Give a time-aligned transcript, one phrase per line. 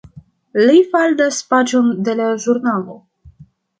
[0.61, 2.97] Li faldas paĝon de la ĵurnalo.